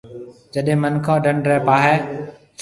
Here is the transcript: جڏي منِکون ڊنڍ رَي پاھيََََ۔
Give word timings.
جڏي 0.53 0.73
منِکون 0.81 1.17
ڊنڍ 1.25 1.41
رَي 1.49 1.57
پاھيََََ۔ 1.67 1.93